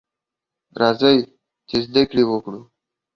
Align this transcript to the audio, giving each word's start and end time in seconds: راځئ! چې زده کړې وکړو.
راځئ! 0.79 1.17
چې 1.69 1.77
زده 1.85 2.03
کړې 2.09 2.23
وکړو. 2.27 2.59